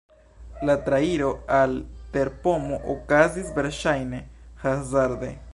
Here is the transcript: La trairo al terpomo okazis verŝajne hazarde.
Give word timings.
La 0.69 0.75
trairo 0.87 1.27
al 1.57 1.75
terpomo 2.17 2.81
okazis 2.97 3.55
verŝajne 3.61 4.27
hazarde. 4.67 5.35